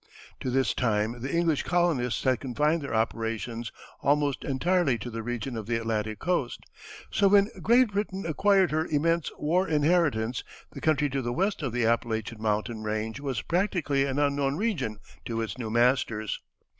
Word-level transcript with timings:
To 0.39 0.49
this 0.49 0.73
time 0.73 1.21
the 1.21 1.31
English 1.31 1.61
colonists 1.61 2.23
had 2.23 2.39
confined 2.39 2.81
their 2.81 2.95
operations 2.95 3.71
almost 4.01 4.43
entirely 4.43 4.97
to 4.97 5.11
the 5.11 5.21
region 5.21 5.55
of 5.55 5.67
the 5.67 5.75
Atlantic 5.75 6.17
Coast, 6.17 6.61
so 7.11 7.27
when 7.27 7.51
Great 7.61 7.91
Britain 7.91 8.25
acquired 8.25 8.71
her 8.71 8.87
immense 8.87 9.29
war 9.37 9.67
inheritance 9.67 10.43
the 10.71 10.81
country 10.81 11.07
to 11.11 11.21
the 11.21 11.31
west 11.31 11.61
of 11.61 11.71
the 11.71 11.85
Appalachian 11.85 12.41
Mountain 12.41 12.81
range 12.81 13.19
was 13.19 13.43
practically 13.43 14.05
an 14.05 14.17
unknown 14.17 14.55
region 14.57 14.97
to 15.25 15.39
its 15.39 15.59
new 15.59 15.69
masters. 15.69 16.39